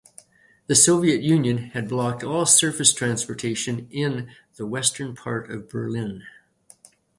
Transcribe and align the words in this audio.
The 0.65 0.73
Soviet 0.73 1.21
Union 1.21 1.57
had 1.59 1.87
blocked 1.87 2.23
all 2.23 2.47
surface 2.47 2.91
transportation 2.91 3.87
in 3.91 4.31
the 4.55 4.65
western 4.65 5.13
part 5.13 5.51
of 5.51 5.69
Berlin. 5.69 6.23